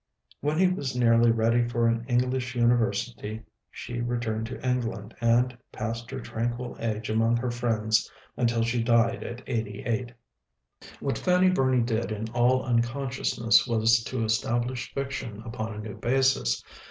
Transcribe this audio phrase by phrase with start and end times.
[0.39, 6.09] When he was nearly ready for an English university she returned to England, and passed
[6.09, 10.11] her tranquil age among her friends until she died at eighty eight.
[11.01, 16.63] What Fanny Burney did in all unconsciousness was to establish fiction upon a new basis.